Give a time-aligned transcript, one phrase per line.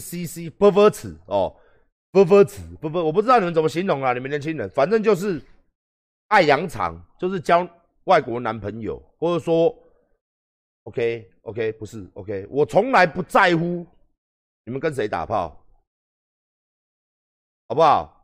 [0.00, 1.54] C C 波波词哦，
[2.10, 5.40] 波波词波波，我不知道你们怎么形容啊，你们年轻人，反正就是
[6.28, 7.68] 爱扬长，就是交
[8.04, 9.72] 外国男朋友，或者说
[10.84, 13.86] ，OK OK 不是 OK，我从来不在乎
[14.64, 15.64] 你们跟谁打炮，
[17.68, 18.16] 好不好？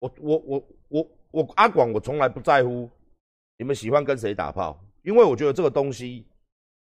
[0.00, 2.90] 我我我我我阿广，我从来不在乎
[3.58, 6.26] 你们喜欢跟谁打炮，因为我觉得这个东西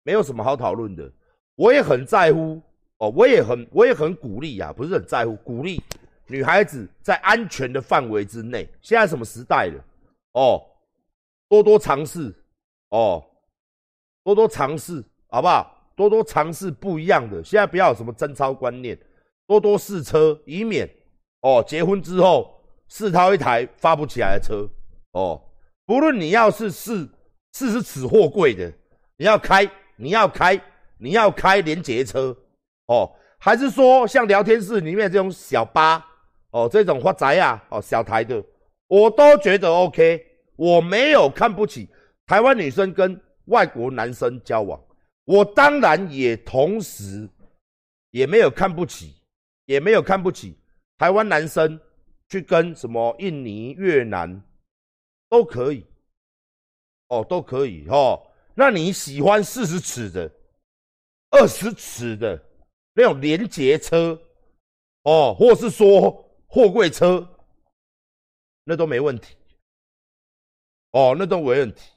[0.01, 1.11] 没有什么好讨论的。
[1.55, 2.61] 我也很在乎
[3.09, 5.81] 我也很我也很鼓励啊，不是很在乎，鼓励
[6.27, 8.67] 女孩子在安全的范围之内。
[8.81, 9.83] 现在什么时代了？
[10.33, 10.61] 哦，
[11.49, 12.33] 多多尝试
[12.89, 13.23] 哦，
[14.23, 15.89] 多多尝试，好不好？
[15.95, 17.43] 多多尝试不一样的。
[17.43, 18.97] 现在不要有什么贞操观念，
[19.47, 20.89] 多多试车，以免
[21.41, 24.69] 哦结婚之后试掏一台发不起来的车
[25.11, 25.41] 哦。
[25.85, 27.07] 不论你要是试
[27.53, 28.71] 试试此货柜的，
[29.17, 30.61] 你要开，你要开。
[30.97, 32.35] 你要开连接车
[32.87, 36.05] 哦，还是说像聊天室里面这种小巴
[36.51, 38.43] 哦，这种发宅啊哦小台的，
[38.87, 40.25] 我都觉得 OK。
[40.57, 41.89] 我没有看不起
[42.25, 44.81] 台湾女生跟外国男生交往，
[45.25, 47.29] 我当然也同时
[48.11, 49.15] 也没有看不起，
[49.65, 50.57] 也没有看不起
[50.97, 51.77] 台湾男生
[52.29, 54.41] 去跟什么印尼、越南
[55.29, 55.85] 都可以
[57.09, 58.17] 哦，都可以哦。
[58.53, 60.31] 那你喜欢四十尺的？
[61.31, 62.41] 二十尺的
[62.95, 64.19] 那种连接车，
[65.03, 67.27] 哦，或是说货柜车，
[68.63, 69.35] 那都没问题，
[70.91, 71.91] 哦，那都没问题，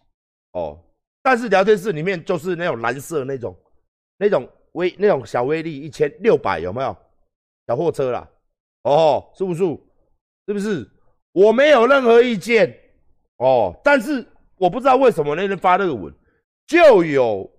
[0.52, 0.78] 哦。
[1.22, 3.56] 但是聊天室里面就是那种蓝色那种，
[4.18, 6.96] 那种威那种小威力一千六百有没有？
[7.66, 8.28] 小货车啦，
[8.82, 9.64] 哦，是不是？
[10.46, 10.90] 是不是？
[11.32, 12.78] 我没有任何意见，
[13.38, 13.78] 哦。
[13.82, 14.26] 但是
[14.56, 16.14] 我不知道为什么那天发那个文
[16.66, 17.50] 就有。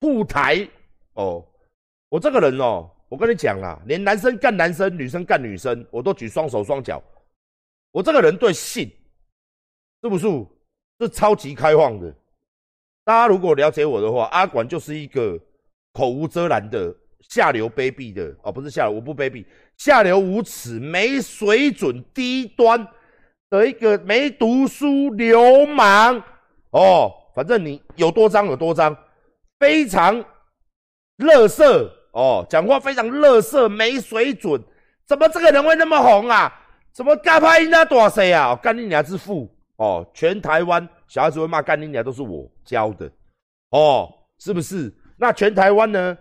[0.00, 0.68] 护台
[1.12, 1.46] 哦，
[2.12, 7.02] 我这个人哦，我跟你讲啦，连男生干男生，女生干女生，我都举双手双脚。
[7.90, 8.86] 我这个人对性
[10.02, 10.26] 是不是
[11.00, 12.14] 是超级开放的？
[13.02, 15.40] 大家如果了解我的话，阿管就是一个
[15.94, 16.94] 口无遮拦的
[17.30, 19.42] 下流卑鄙的哦，不是下流，我不卑鄙，
[19.78, 22.86] 下流无耻、没水准、低端
[23.48, 26.22] 的一个没读书流氓
[26.72, 27.10] 哦。
[27.34, 28.94] 反正你有多脏有多脏。
[29.58, 30.22] 非常
[31.16, 34.62] 乐色哦，讲话非常乐色，没水准。
[35.06, 36.52] 怎么这个人会那么红啊？
[36.92, 38.54] 怎么干拍人家多少啊？
[38.56, 40.06] 干你娘之父哦！
[40.14, 43.10] 全台湾小孩子会骂干你娘都是我教的
[43.70, 44.08] 哦，
[44.38, 44.92] 是不是？
[45.16, 46.16] 那全台湾呢？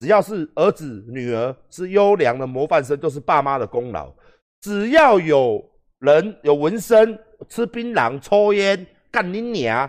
[0.00, 4.12] 只要是儿子女儿是优良的模范生，都是爸妈的功劳。
[4.60, 5.64] 只要有
[6.00, 7.16] 人有纹身、
[7.48, 9.88] 吃槟榔、抽烟，干你娘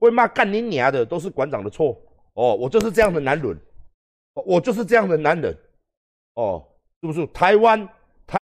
[0.00, 1.96] 会骂干你娘的，都是馆长的错。
[2.34, 3.56] 哦，我就是这样的男人，
[4.34, 5.56] 我就是这样的男人，
[6.34, 6.64] 哦，
[7.00, 7.26] 是不是？
[7.28, 7.86] 台湾
[8.26, 8.38] 台，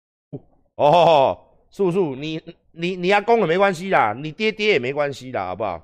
[0.75, 1.37] 哦，
[1.71, 1.99] 是不是？
[1.99, 5.81] 你你你阿公也没关系啦，你爹爹也没关系啦，好不好？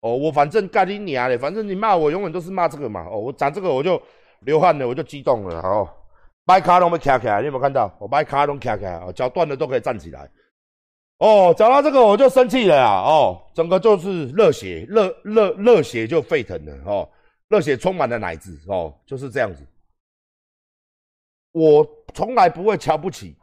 [0.00, 3.06] 哦，我反正干你娘的，反正你骂我永远都是骂这个嘛。
[3.08, 4.00] 哦，我讲这个我就
[4.40, 5.60] 流汗了，我就激动了。
[5.60, 5.88] 哦，
[6.44, 7.90] 掰卡拢要卡起来，你有没有看到？
[7.98, 10.28] 我掰卡拢卡起来，哦，脚断了都可以站起来。
[11.18, 13.00] 哦，讲到这个我就生气了呀！
[13.00, 17.08] 哦，整个就是热血，热热热血就沸腾了哦，
[17.54, 19.64] 热血充满了奶子哦，就是这样子。
[21.52, 23.36] 我从来不会瞧不起，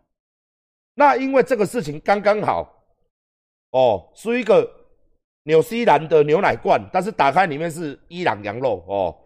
[0.95, 2.83] 那因为这个事情刚刚好
[3.69, 4.69] 哦，是一个
[5.43, 9.17] 纽西兰的牛奶罐，但是打开里面是伊朗羊肉哦，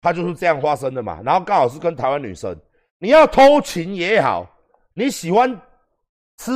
[0.00, 1.20] 它就是这样发生的嘛。
[1.24, 2.56] 然后刚好是跟台湾女生，
[2.98, 4.48] 你要偷情也好，
[4.94, 5.60] 你喜欢
[6.38, 6.52] 吃。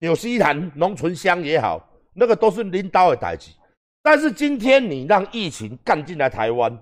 [0.00, 3.50] 纽西兰浓醇香也好，那个都是拎刀的代志。
[4.06, 6.78] 但是今天你让疫情干进来台湾，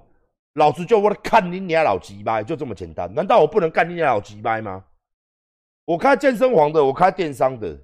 [0.55, 3.09] 老子就我看你俩老鸡掰，就这么简单。
[3.15, 4.85] 难道我不能干你俩老鸡掰吗？
[5.85, 7.79] 我开健身房的，我开电商的，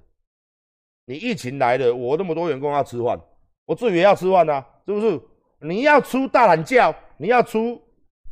[1.05, 3.17] 你疫情来了，我那么多员工要吃饭，
[3.65, 5.21] 我自己也要吃饭啊，是不是？
[5.61, 7.81] 你要出大懒觉，你要出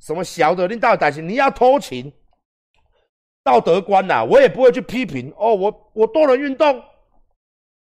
[0.02, 2.12] 什么小的拎刀的代志，你要偷情，
[3.46, 5.56] 道德观呐，我也不会去批评哦。
[5.56, 6.84] 我我多人运动。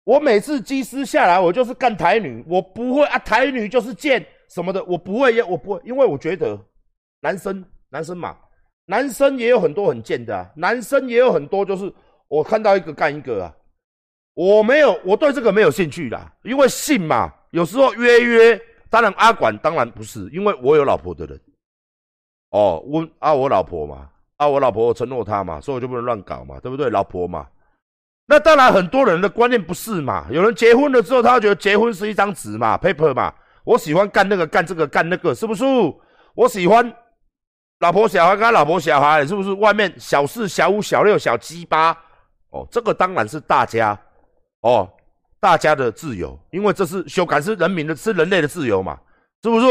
[0.05, 6.59] 我每次机师下来，我就是干台女，我不会啊，台女就是贱什么的，我不会，我不会，因为我觉得
[7.21, 8.37] 男生男生嘛，
[8.87, 11.93] 男生也有很多很贱的啊，男生也有很多就是
[12.29, 13.55] 我看到一个干一个啊，
[14.35, 21.41] 我没有，我对这个没有兴趣啦，因为性嘛，有时候约约，当然阿管当然不是，因为我有老婆的人，
[22.51, 26.89] 哦，我啊我老婆嘛，啊我老婆我承诺她嘛，所以我就不能乱搞嘛，对不对？
[26.89, 27.47] 老婆嘛。
[28.31, 30.25] 那当然，很多人的观念不是嘛？
[30.31, 33.35] 有人结婚了之后，他觉得结婚是一张纸嘛，paper 嘛。
[33.65, 35.65] 我喜欢干那个，干这个，干那个，是不是？
[36.37, 36.95] 我喜欢
[37.81, 41.91] 老婆小孩跟老婆小孩，是不是外面小四、小五、小六、小七八？
[42.51, 43.99] 哦，这个当然是大家
[44.61, 44.89] 哦，
[45.41, 48.97] 大家的自由，因为这是修改是人民的，是人类的自由嘛，
[49.43, 49.67] 是不是？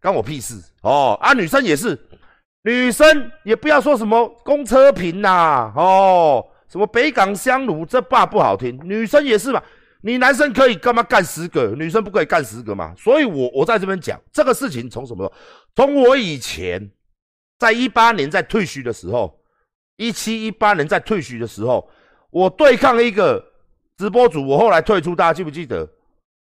[0.00, 1.18] 关我屁事哦！
[1.20, 1.98] 啊，女生也是，
[2.62, 8.78] 女生也不要说什么公车平呐，哦，什么北港香炉，这话不好听。
[8.84, 9.62] 女生也是嘛，
[10.02, 12.94] 你男生可以干嘛干十个，女生不可以干十个嘛？
[12.96, 15.30] 所以我我在这边讲这个事情，从什么？
[15.74, 16.90] 从我以前。
[17.58, 19.38] 在一八年在退虚的时候，
[19.98, 21.86] 一七一八年在退虚的时候，
[22.30, 23.44] 我对抗一个
[23.98, 25.86] 直播主，我后来退出，大家记不记得？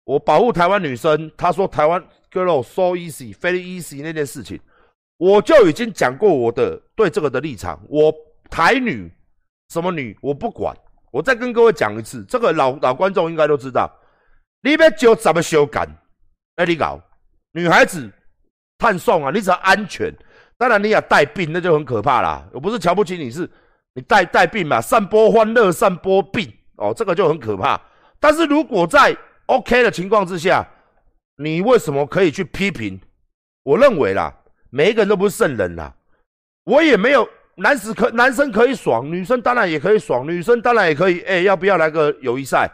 [0.05, 1.99] 我保护台湾女生，他说台湾
[2.31, 4.61] girl so easy, very easy 那件事情，
[5.17, 7.83] 我就已经讲过我的对这个的立场。
[7.89, 8.13] 我
[8.51, 9.11] 台女
[9.71, 10.77] 什么女我不管，
[11.11, 13.91] 我再跟各位讲一次，这个老老观众应该都知道，
[14.63, 15.87] 你边就怎么修改？
[16.57, 17.01] 哎，你搞
[17.53, 18.11] 女孩子
[18.79, 20.13] 探送啊，你只要安全。
[20.59, 22.47] 当然，你要带病，那就很可怕啦。
[22.53, 23.49] 我不是瞧不起你，是
[23.95, 27.81] 你带带病嘛，散播欢乐，散播病哦，这个就很可怕。
[28.19, 29.17] 但是如果在
[29.47, 30.69] OK 的情况之下，
[31.37, 33.01] 你为什么可以去批评？
[33.63, 34.35] 我认为啦，
[34.69, 35.95] 每一个人都不是圣人啦。
[36.65, 37.27] 我也没有
[37.61, 41.21] 男子可男生可以爽，女生当然也可以爽，女生当然也可以。
[41.21, 42.71] 哎，要不要来个友谊赛？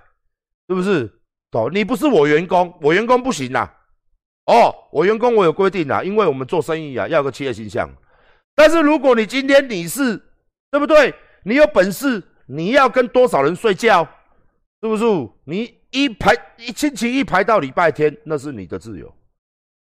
[0.69, 1.13] 是不是？
[1.53, 3.73] 哦，你不是我员工，我员工不行啦。
[4.47, 7.89] 哦，我员工我有规定啊，因为我们做生意啊，要个企业形象。
[8.55, 10.17] 但是如果你今天你是
[10.71, 11.15] 对不对？
[11.45, 14.07] 你有本事，你要跟多少人睡觉，
[14.83, 15.05] 是不是？
[15.45, 19.13] 你一排一星期一排到礼拜天，那是你的自由。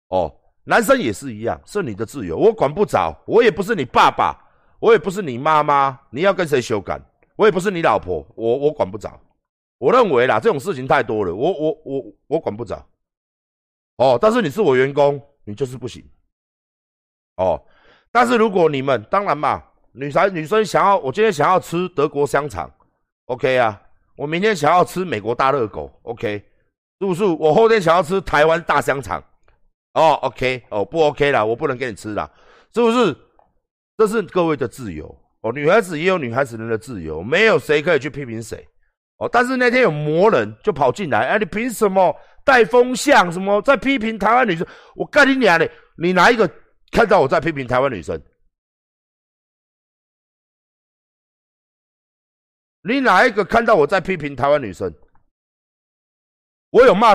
[0.08, 3.16] 哦，男生也是一样，是你的自由，我管不着。
[3.26, 4.36] 我也不是你爸爸，
[4.80, 7.00] 我也不是你妈妈，你要跟谁修改？
[7.36, 9.18] 我也不是你老婆，我我管不着。
[9.78, 12.84] 我认为啦，这种事情太多了，我我我我管不着。
[13.96, 16.04] 哦，但是你是我员工，你就是不行。
[17.36, 17.62] 哦，
[18.10, 19.62] 但是如果你们当然嘛，
[19.92, 22.70] 女孩女生想要，我今天想要吃德国香肠
[23.26, 23.80] ，OK 啊，
[24.16, 26.42] 我明天想要吃美国大热狗，OK，
[27.00, 27.24] 是不是？
[27.24, 29.22] 我后天想要吃台湾大香肠，
[29.94, 32.30] 哦，OK，哦，不 OK 啦，我不能给你吃啦，
[32.74, 33.16] 是不是？
[34.00, 38.66] 这是各位的自由哦，女孩子也有女孩子人的自由，没有谁可以去批评谁。
[39.18, 42.16] 哦，但是那天有魔人就跑进来，哎，你凭什么？
[42.42, 44.66] 带风向什么在批评台湾女生？
[44.94, 45.70] 我干你娘的！
[45.98, 46.50] 你哪一个
[46.90, 48.18] 看到我在批评台湾女生？
[52.82, 54.90] 你哪一个看到我在批评台湾女生？
[56.70, 57.14] 我有骂，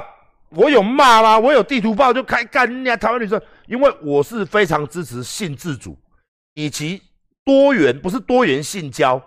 [0.50, 1.40] 我有骂吗？
[1.40, 5.98] 我有地图炮就开干你娘台湾女生，因为我是非常支持性自主
[6.56, 7.02] 以及
[7.46, 9.22] 多元，不是多元性交，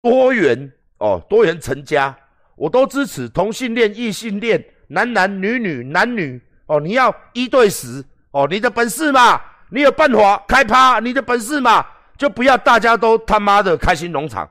[0.00, 2.16] 多元哦，多元成家，
[2.54, 4.64] 我都支持同性恋、异性恋。
[4.92, 9.40] 男男女女男女哦，你要一对十哦，你的本事嘛，
[9.70, 11.86] 你有办法开趴，你的本事嘛，
[12.18, 14.50] 就不要大家都他妈的开心农场，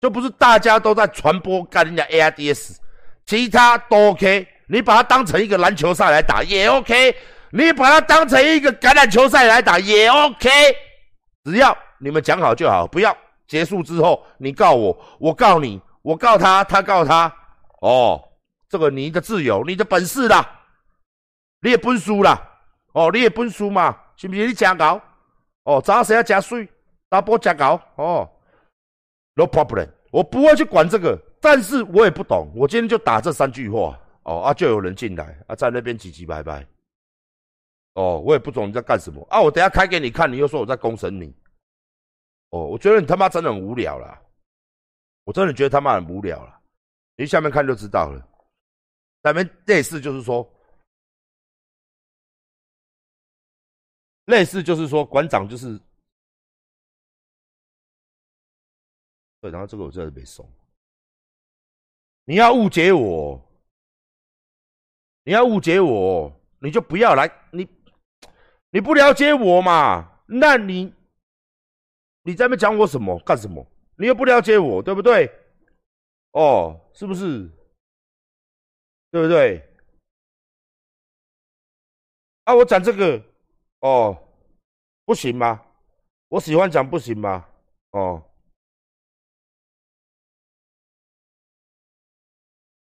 [0.00, 2.76] 就不是大家都在传播干人家 AIDS，
[3.24, 7.14] 其他都 OK，你把它当成一个篮球赛来打也 OK，
[7.50, 10.48] 你把它当成一个橄榄球赛来打也 OK，
[11.46, 13.16] 只要你们讲好就好，不要
[13.46, 17.32] 结束之后你告我，我告你，我告他，他告他，
[17.80, 18.20] 哦。
[18.68, 20.44] 这个你的自由，你的本事啦，
[21.60, 22.36] 你也本输啦，
[22.94, 24.44] 哦，你也本输嘛，是不是？
[24.44, 25.00] 你加高，
[25.62, 26.68] 哦，早谁要加税，
[27.08, 28.28] 打波加高，哦
[29.34, 36.66] ，no problem，我不会去管这个，但是我也不懂，我今天就打这三句话，哦啊，就有人进来啊，在那边唧唧拜拜，
[37.94, 41.32] 哦，我也不懂你在干什么啊，我等下开给你看，你又说我在攻审你，
[42.56, 44.20] 哦，我觉得你他妈真的很无聊啦，
[45.24, 46.62] 我真的觉得他妈很无聊了，
[47.16, 48.26] 你下面看就知道了。
[49.22, 50.48] 咱们类似就是说，
[54.24, 55.78] 类似就是说，馆长就是，
[59.40, 60.48] 对，然后这个我真的没送。
[62.24, 63.40] 你要误解我，
[65.24, 67.68] 你要误解我，你就不要来，你
[68.70, 70.22] 你不了解我嘛？
[70.26, 70.92] 那你
[72.26, 73.64] 你在那讲我什么干什么？
[73.96, 75.30] 你又不了解我，对不对？
[76.32, 77.48] 哦，是不是？
[79.12, 79.62] 对不对？
[82.42, 83.22] 啊，我讲这个
[83.78, 84.28] 哦，
[85.04, 85.64] 不行吗？
[86.28, 87.48] 我喜欢讲不行吗？
[87.92, 88.20] 哦，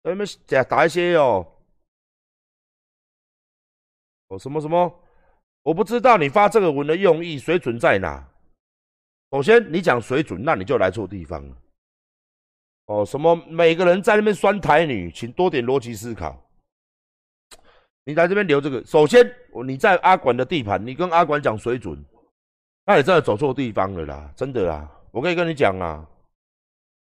[0.02, 1.46] 那边讲打一些哦，
[4.26, 5.00] 哦什么什么？
[5.62, 8.27] 我不知道你发这个文的用意水准在哪。
[9.30, 11.56] 首先，你讲水准，那你就来错地方了。
[12.86, 13.36] 哦，什么？
[13.46, 16.42] 每个人在那边酸台女，请多点逻辑思考。
[18.04, 19.30] 你来这边留这个，首先，
[19.66, 22.02] 你在阿管的地盘，你跟阿管讲水准，
[22.86, 24.90] 那你真的走错地方了啦，真的啦！
[25.10, 26.02] 我可以跟你讲啊，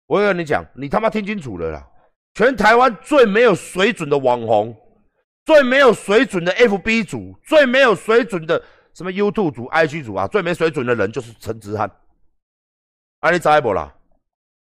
[0.05, 1.87] 我会跟你讲，你他妈听清楚了啦！
[2.33, 4.75] 全台湾最没有水准的网红，
[5.45, 8.61] 最没有水准的 FB 组，最没有水准的
[8.93, 11.89] 什么 YouTube 组、IG 组啊，最没水准的人就是陈子翰。
[13.19, 13.93] 啊，你知不啦？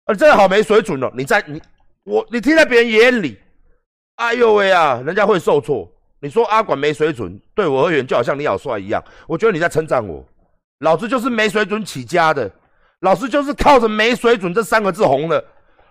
[0.04, 1.10] 啊，你真的好没水准哦！
[1.14, 1.62] 你在你
[2.04, 3.38] 我你听在别人眼里，
[4.16, 5.88] 哎呦喂啊，人家会受挫。
[6.20, 10.24] 你说阿管没水准，对我而言就好像你好帅一样，我觉得你在称赞我。
[10.78, 12.50] 老子就是没水准起家的，
[13.00, 15.44] 老子就是靠着没水准这三个字红了，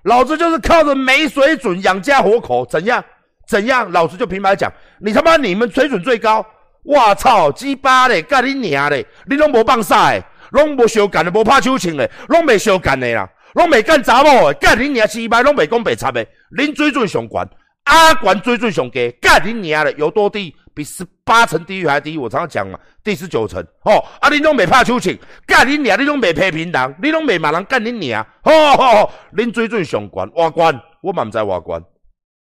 [0.04, 3.04] 老子就是靠着没水准养家活口，怎样
[3.48, 3.90] 怎样？
[3.92, 6.46] 老子就平白讲，你他妈你们水准最高，
[6.84, 16.26] 我操鸡巴嘞，干你娘嘞，你拢无放晒，拢无相干的，无拍手枪的，拢未相干的啦，拢未干查某的，干恁娘鸡巴，拢未讲白贼的，
[16.58, 17.50] 恁水准上悬，
[17.86, 20.56] 阿管水准上低，干恁娘嘞，有多低？
[20.74, 24.02] 比十八层地狱还低，我常常讲嘛，第十九层哦。
[24.22, 25.14] 啊，恁拢未拍手枪，
[25.46, 25.98] 干恁娘！
[25.98, 28.26] 你拢未批评人，你拢未骂人，干恁娘！
[28.42, 31.84] 吼吼吼，恁水准上悬，外观我嘛毋知外观，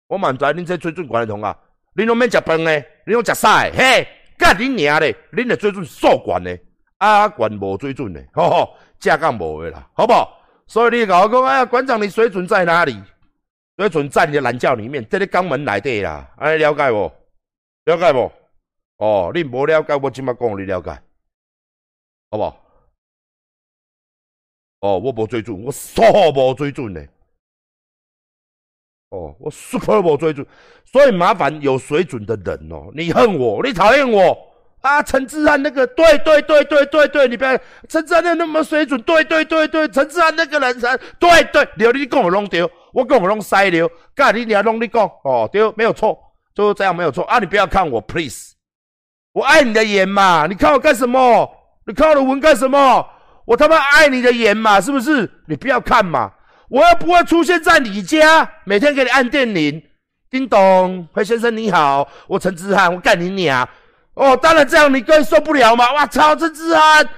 [0.09, 1.55] 我嘛毋知恁这水准悬的同啊。
[1.97, 3.73] 恁拢免食饭诶，恁拢食啥诶？
[3.77, 4.09] 嘿，
[4.39, 5.15] 干恁娘咧！
[5.35, 6.59] 恁的水准数悬诶，
[6.99, 10.41] 啊，管无水准的，吼 吼，价杠无的啦，好不好？
[10.67, 12.99] 所以你甲我讲，哎呀，馆长，你水准在哪里？
[13.77, 17.13] 水准在你的懒觉里面，在你肛门内底啦，安尼了解无？
[17.85, 18.33] 了解不？
[18.97, 20.91] 哦，你无了解，我即马讲你了解，
[22.31, 22.61] 好不好？
[24.81, 27.09] 哦，我无水准，我超无水准嘞。
[29.11, 30.47] 哦，我 super 无水准，
[30.85, 32.91] 所以麻烦有水准的人哦。
[32.95, 34.54] 你恨我，你讨厌我
[34.85, 35.03] 啊？
[35.03, 46.19] 陈志安那个，对对对对对对，你不要陈志安那那么水准，对对对对，陈志安那个人才对对，留你跟我弄丢，我跟我弄塞流，干你你要弄你讲哦，丢，没有错。
[46.55, 47.41] 就是这样没有错啊！
[47.41, 48.55] 你不要看我，please，
[49.33, 50.47] 我爱你的眼嘛！
[50.49, 51.51] 你看我干什么？
[51.85, 53.05] 你看我的文干什么？
[53.45, 54.81] 我他妈爱你的眼嘛！
[54.81, 55.29] 是不是？
[55.49, 56.31] 你不要看嘛！
[56.69, 59.83] 我又不会出现在你家，每天给你按电铃，
[60.31, 63.69] 叮咚，裴先生你好，我陈志汉，我干你娘！
[64.15, 65.93] 哦，当然这样你更受不了嘛！
[65.93, 67.09] 我操，陈志汉，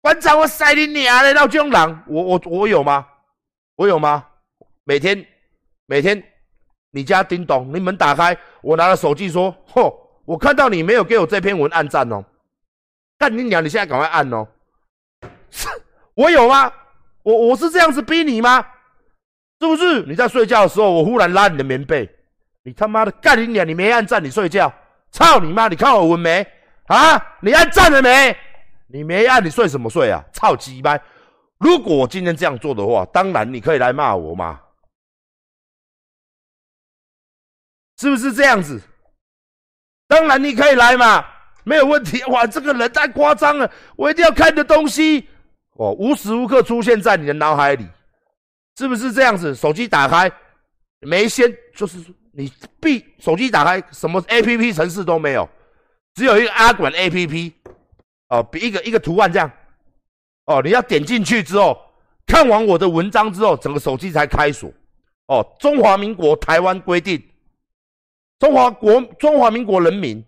[0.00, 1.32] 馆长，我塞你娘嘞！
[1.32, 3.06] 闹军狼，我我我有吗？
[3.76, 4.26] 我有吗？
[4.84, 5.26] 每天
[5.86, 6.22] 每天。
[6.96, 9.92] 你家叮咚，你门打开，我拿了手机说：“嚯，
[10.24, 12.24] 我看到你没有给我这篇文按赞哦，
[13.18, 13.60] 干你娘！
[13.64, 14.46] 你现在赶快按哦！
[16.14, 16.72] 我有吗？
[17.24, 18.64] 我我是这样子逼你吗？
[19.60, 20.02] 是不是？
[20.02, 22.08] 你在睡觉的时候，我忽然拉你的棉被，
[22.62, 23.66] 你他妈的干你娘！
[23.66, 24.72] 你没按赞，你睡觉，
[25.14, 25.68] 操你妈！
[25.68, 26.44] 你看我文没
[26.88, 27.16] 啊？
[27.40, 28.36] 你按站了没？
[28.88, 30.22] 你没按，你睡什么睡啊？
[30.32, 31.00] 操鸡掰！
[31.58, 34.60] 如果我今天这样做的话，当然你可以来骂我嘛。”
[37.96, 38.82] 是不是这样子？
[40.08, 41.24] 当然你可以来嘛，
[41.62, 42.20] 没有问题。
[42.24, 45.28] 哇，这个人太夸张了，我一定要看的东西
[45.74, 47.86] 哦，无时无刻出现在你的脑海里，
[48.76, 49.54] 是不是这样子？
[49.54, 50.28] 手机打开，
[51.02, 52.04] 没先就是
[52.36, 55.48] 你必手机打开，什么 A P P 城市都没有，
[56.14, 57.52] 只有一个阿管 A P P
[58.28, 59.50] 哦，比一个一个图案这样
[60.46, 61.78] 哦，你要点进去之后，
[62.26, 64.70] 看完我的文章之后，整个手机才开锁
[65.28, 65.46] 哦。
[65.58, 67.22] 中华民国台湾规定。
[68.40, 70.22] 中华国中华民国人民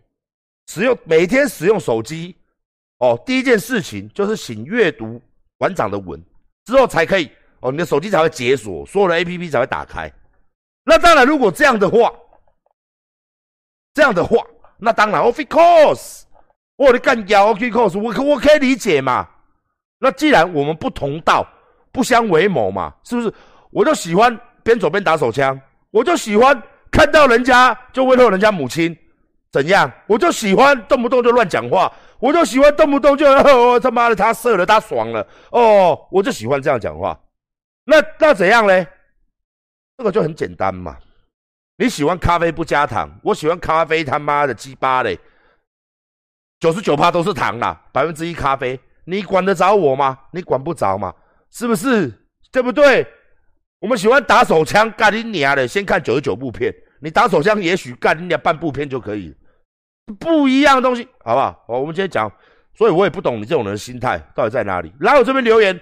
[0.69, 2.35] 使用每天使用手机，
[2.99, 5.21] 哦，第一件事情就是请阅读
[5.59, 6.23] 馆长的文，
[6.65, 7.29] 之后才可以
[7.61, 10.11] 哦，你的手机才会解锁，所有的 A P P 才会打开。
[10.89, 12.13] 那当然，如果这样的话，
[13.93, 14.39] 这样的话，
[14.79, 16.23] 那当然，of course，
[16.77, 19.29] 我的干掉 of course，我可我可以理解嘛。
[19.99, 21.45] 那既然我们不同道，
[21.91, 23.35] 不相为谋嘛，是不是？
[23.71, 26.63] 我就喜欢边走边打手枪，我就喜欢。
[26.89, 28.97] 看到人家就问候人家母亲，
[29.51, 29.91] 怎样？
[30.07, 37.19] 我就喜欢动不动就乱讲话，我就喜欢动不动就哦他妈的他射了他爽了哦，我就喜欢这样讲话。
[37.85, 38.87] 那那怎样嘞？
[39.99, 40.97] 这个就很简单嘛。
[41.79, 45.19] 你喜欢咖啡不加糖，我喜欢咖啡他妈的鸡巴嘞，
[46.59, 50.19] 九十九趴都是糖啦，百分之一咖啡，你管得着我吗？
[50.33, 51.15] 你管不着嘛，
[51.51, 52.13] 是不是？
[52.51, 53.07] 对不对？
[53.79, 55.69] 我们喜欢打手枪，干你娘的！
[55.69, 59.37] 先看九十九部片，你打手枪也许干你娘半部片就可以，
[60.19, 61.65] 不一样的东西，好不好？
[61.67, 62.33] 我们今天讲，
[62.75, 64.91] 所以我也不懂你这种人的心态到底在哪里。
[65.01, 65.79] 来我这边留言，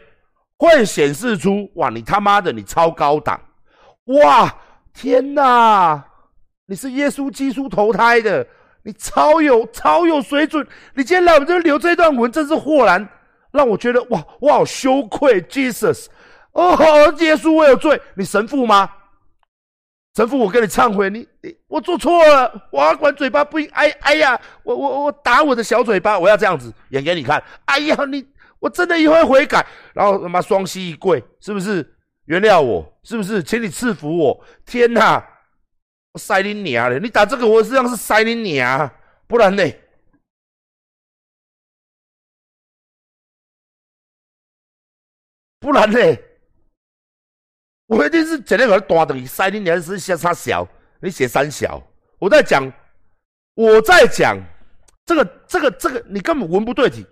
[0.59, 3.41] 会显示出哇，你他妈的你超高档，
[4.07, 4.55] 哇，
[4.93, 6.05] 天哪，
[6.67, 8.47] 你是耶稣基督投胎的，
[8.83, 10.67] 你超有超有水准。
[10.95, 13.09] 你今天来我们这留这段文，真是豁然
[13.51, 16.07] 让我觉得哇，我好羞愧，Jesus。
[16.53, 16.77] 哦，
[17.21, 18.91] 耶稣，我有罪，你神父吗？
[20.15, 27.43] 神父，我跟你忏悔，你你我做错了，我要管嘴巴不应，哎哎呀，我我我打我的小嘴巴，我要这样子演给你看。
[27.65, 28.25] 哎呀，你
[28.61, 29.67] 我真的也会悔改。
[29.95, 31.94] 然后他妈双膝一跪，是不是？
[32.27, 33.43] 原谅我，是不是？
[33.43, 34.45] 请你赐福我。
[34.65, 35.23] 天哪，
[36.19, 36.99] 塞你娘了！
[36.99, 38.91] 你打这个，我实际上是塞你娘，
[39.27, 39.63] 不然呢？
[45.61, 45.99] 不然呢？
[47.87, 50.67] 我一定是整天把它端等塞你娘是写三小，
[51.01, 51.83] 你写三小。
[52.19, 52.73] 我在讲，
[53.55, 54.39] 我在讲
[55.05, 57.07] 这个这个这个，你根本文不对题。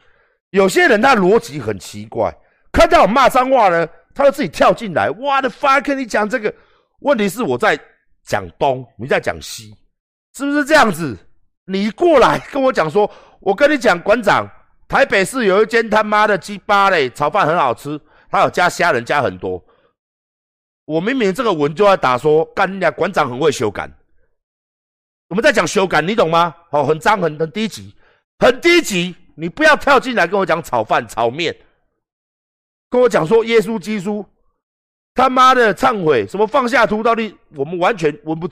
[0.51, 2.35] 有些人他逻辑很奇怪，
[2.73, 3.87] 看到我骂脏话呢。
[4.15, 6.53] 他就自己跳进来，哇的发跟你讲这个
[7.01, 7.79] 问题是我在
[8.25, 9.75] 讲东，你在讲西，
[10.35, 11.17] 是不是这样子？
[11.67, 14.47] 你过来跟我讲说，我跟你讲，馆长，
[14.89, 18.01] 台北市有一间他妈的鸡巴嘞炒饭很好吃，
[18.31, 19.65] 他有加虾仁加很多。
[20.85, 23.89] 我明明这个文就要打说，干你馆长很会修改。
[25.29, 26.55] 我们在讲修改，你懂吗？
[26.71, 27.95] 哦，很脏，很很低级，
[28.41, 31.57] 很低级，你不要跳进来跟我讲炒饭炒面。
[32.93, 34.23] 跟我讲说耶稣基督
[35.15, 38.47] 他妈的忏悔什么放下屠刀的，我们完全文不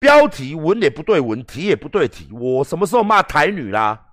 [0.00, 2.28] 标题文也不对文题也不对题。
[2.32, 4.08] 我什么时候骂台女啦？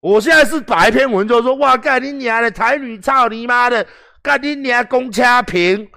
[0.00, 3.86] 我现在是把一篇文就说哇干你娘的台女操你妈的
[4.20, 5.88] 干你娘公车平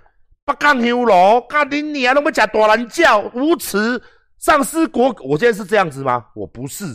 [0.46, 4.01] 北港香炉干你娘那么讲大兰教无耻
[4.39, 6.25] 丧失国我现在是这样子吗？
[6.34, 6.86] 我不是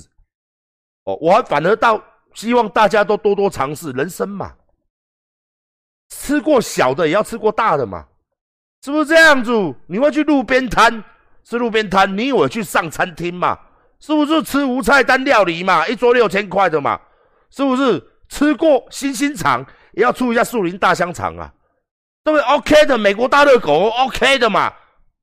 [1.04, 4.54] 哦，我反而到希望大家都多多尝试人生嘛。
[6.08, 8.06] 吃过小的也要吃过大的嘛，
[8.82, 9.52] 是不是这样子？
[9.86, 11.02] 你会去路边摊
[11.44, 13.58] 吃路边摊，你以为去上餐厅嘛？
[14.00, 15.86] 是不是吃无菜单料理嘛？
[15.86, 17.00] 一桌六千块的嘛？
[17.50, 21.52] 是不是吃过新兴肠也要出一下树林大香肠啊？
[22.22, 24.72] 对不对？OK 的，美国大热狗 OK 的嘛？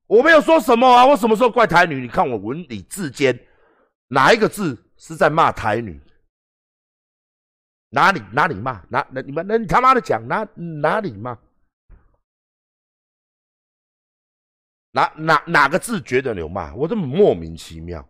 [0.08, 2.00] 我没有说什么啊，我什么时候怪台女？
[2.00, 3.38] 你看我文理字间
[4.08, 6.00] 哪一个字是在骂台女？
[7.96, 8.82] 哪里哪里骂？
[8.90, 11.38] 哪那你们那你他妈的讲哪哪里骂？
[14.90, 16.74] 哪哪哪个字觉得有骂？
[16.74, 18.06] 我这么莫名其妙。